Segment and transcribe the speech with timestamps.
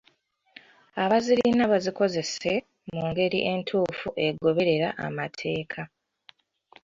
[1.03, 2.51] Abazirina bazikozese
[2.91, 5.81] mu ngeri entuufu egoberera amateeka.